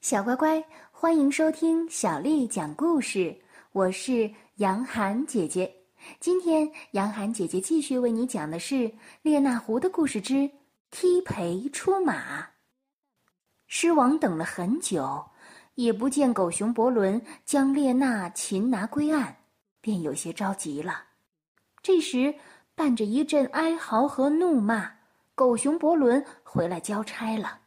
[0.00, 3.38] 小乖乖，欢迎收听小丽讲故事。
[3.72, 5.70] 我是杨涵姐姐。
[6.18, 8.74] 今天杨涵姐姐继续为你讲的是
[9.20, 10.50] 《列那狐的故事之
[10.90, 12.40] 踢培出马》。
[13.66, 15.22] 狮王等了很久，
[15.74, 19.36] 也不见狗熊伯伦将列那擒拿归案，
[19.82, 21.04] 便有些着急了。
[21.82, 22.34] 这时，
[22.74, 24.90] 伴着一阵哀嚎和怒骂，
[25.34, 27.59] 狗熊伯伦回来交差了。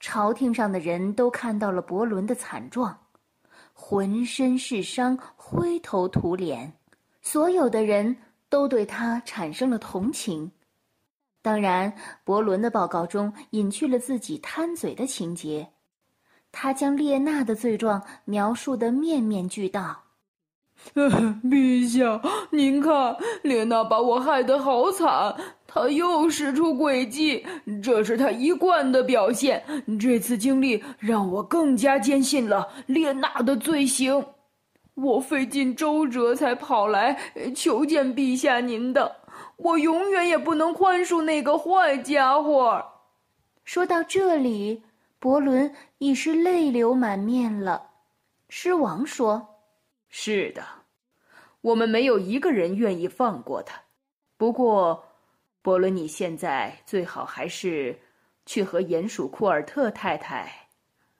[0.00, 2.98] 朝廷上的人都看到了伯伦的惨状，
[3.74, 6.72] 浑身是伤，灰头土脸，
[7.20, 8.16] 所有的人
[8.48, 10.50] 都对他产生了同情。
[11.42, 11.92] 当然，
[12.24, 15.68] 伯伦的报告中隐去了自己贪嘴的情节，
[16.50, 20.02] 他将列娜的罪状描述得面面俱到。
[20.94, 22.20] 陛下，
[22.50, 25.36] 您看，列娜把我害得好惨。
[25.72, 27.46] 他又使出诡计，
[27.80, 29.62] 这是他一贯的表现。
[30.00, 34.26] 这次经历让我更加坚信了列娜的罪行。
[34.94, 37.16] 我费尽周折才跑来
[37.54, 39.14] 求见陛下您的，
[39.58, 42.84] 我永远也不能宽恕那个坏家伙。
[43.62, 44.82] 说到这里，
[45.20, 47.80] 伯伦已是泪流满面了。
[48.48, 49.46] 狮王说。
[50.08, 50.64] 是的，
[51.60, 53.80] 我们没有一个人愿意放过他。
[54.36, 55.04] 不过，
[55.62, 58.00] 伯伦，你现在最好还是
[58.46, 60.68] 去和鼹鼠库尔特太太，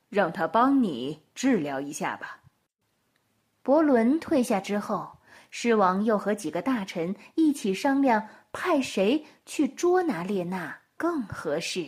[0.09, 2.41] 让他帮你治疗一下吧。
[3.63, 5.19] 伯伦退下之后，
[5.51, 11.87] 狮王又和几个大臣一起商量，派谁去捉拿列娜更合适。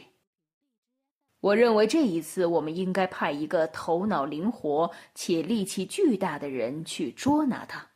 [1.41, 7.89] 我认为这一次我们应该派一个头脑灵活且力气巨大的人去捉拿他。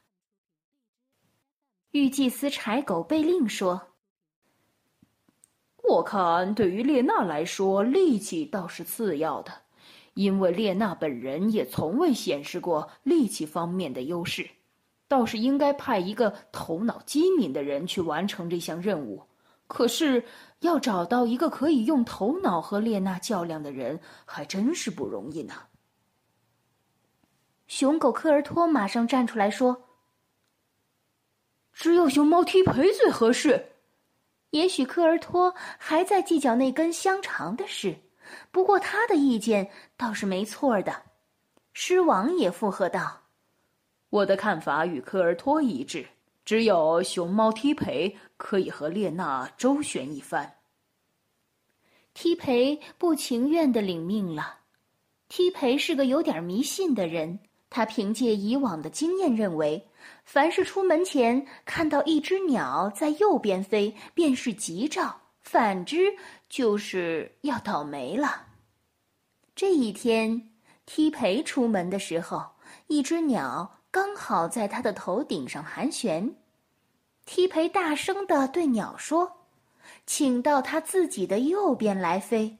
[1.92, 3.94] 御祭司柴狗贝令说
[5.89, 9.53] ：“我看对于列娜来说，力气倒是次要的，
[10.15, 14.48] 因为列娜本人也从未显示过力气方面的优势，
[15.09, 19.23] 倒是应该派一个头脑机敏的人去完成这项任务。
[19.67, 20.25] 可是。”
[20.61, 25.52] 要找到一个可以用头脑和列娜较量的人，还真是不容易呢。
[27.67, 29.85] 熊狗科尔托马上站出来说
[31.75, 33.73] ：“只有熊猫踢培最合适。”
[34.51, 37.96] 也许科尔托还在计较那根香肠的事，
[38.51, 41.02] 不过他的意见倒是没错的。
[41.73, 43.23] 狮王也附和道
[44.11, 46.07] ：“我的看法与科尔托一致。”
[46.46, 50.58] 只有熊猫踢培可以和列娜周旋一番。
[52.14, 54.61] 踢培不情愿的领命了。
[55.28, 59.88] 踢培是个有点迷信的人，他凭借以往的经验认为，
[60.24, 66.14] 凡是出门前看到一只鸟在右边飞，便是吉兆；反之，
[66.48, 68.46] 就是要倒霉了。
[69.54, 70.50] 这一天，
[70.84, 72.44] 踢培出门的时候，
[72.86, 73.72] 一只鸟。
[73.88, 76.36] 刚好在他的头顶上盘旋，
[77.24, 79.46] 踢培大声的对鸟说
[80.04, 82.58] ：“请到他自己的右边来飞。”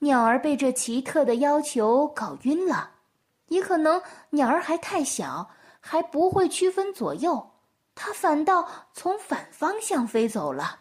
[0.00, 2.90] 鸟儿被这奇特的要求搞晕了，
[3.50, 7.50] 也可能鸟儿还太小，还不会区分左右，
[7.94, 10.80] 它反倒从反方向飞走了。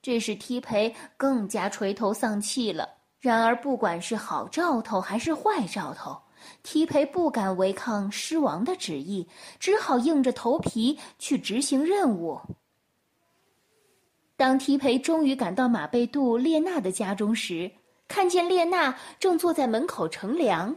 [0.00, 2.88] 这使踢培更加垂头丧气了。
[3.18, 6.16] 然而，不管是好兆头还是坏兆头。
[6.62, 9.28] 提培不敢违抗狮王的旨意，
[9.58, 12.40] 只好硬着头皮去执行任务。
[14.36, 17.72] 当提培终于赶到马贝杜列娜的家中时，
[18.06, 20.76] 看见列娜正坐在门口乘凉，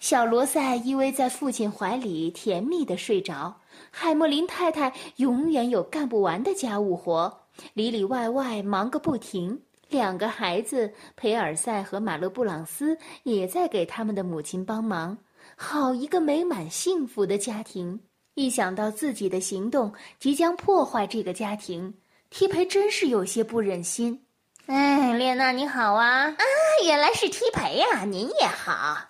[0.00, 3.60] 小罗塞依偎在父亲怀里，甜蜜的睡着。
[3.90, 7.40] 海默林太太永远有干不完的家务活，
[7.74, 9.60] 里里外外忙个不停。
[9.88, 15.16] 两个孩子培尔赛和马勒布朗斯也在给他们的母亲帮忙，
[15.56, 17.98] 好一个美满幸福的家庭！
[18.34, 21.94] 一想到自己的行动即将破坏这个家庭，
[22.30, 24.22] 提培真是有些不忍心。
[24.66, 26.26] 哎，列娜你好啊！
[26.26, 26.36] 啊，
[26.84, 29.07] 原来是提培呀，您也好。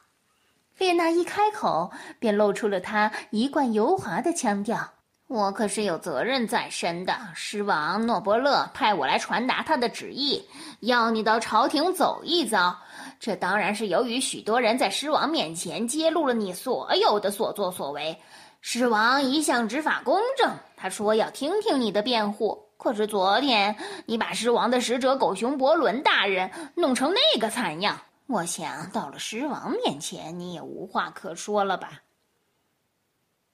[0.78, 4.78] 列娜一开口便露出了她一贯油滑的腔调。
[5.26, 7.14] 我可是有责任在身的。
[7.34, 10.42] 狮王诺伯勒派我来传达他的旨意，
[10.80, 12.74] 要你到朝廷走一遭。
[13.20, 18.16] 这当然是由于许多人在狮王面前揭露了你所有的所作所为。
[18.62, 22.66] 狮王一向执法公正，他说要听听你的辩护。
[22.78, 23.76] 可是昨天
[24.06, 27.98] 你把狮王的使者狗熊伯伦大人弄成那个惨样，
[28.28, 32.02] 我想到了狮王面前，你也无话可说了吧。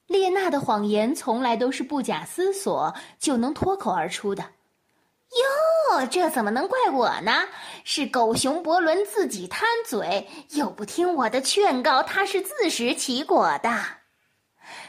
[0.05, 4.43] 列娜的谎言从来都是不假思索就能脱口而出的。
[5.93, 7.31] 哟，这怎么能怪我呢？
[7.85, 13.83] 是狗熊伯伦自己贪嘴，又不听我的劝告，他是自食其果的。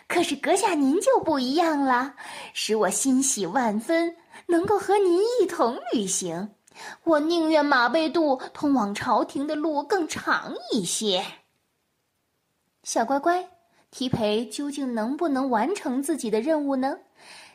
[0.08, 2.16] 可是阁下您就不一样了，
[2.52, 4.16] 使我欣喜万分，
[4.46, 6.50] 能够和您一同旅行。
[7.04, 11.24] 我宁愿马背渡通往朝廷的路更长一些。
[12.82, 13.48] 小乖乖，
[13.90, 16.98] 提培究竟能不能完成自己的任务呢？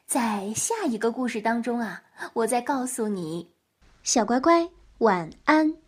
[0.06, 2.04] 在下一个故事当中啊，
[2.34, 3.52] 我再告诉你。
[4.04, 5.82] 小乖乖，晚安。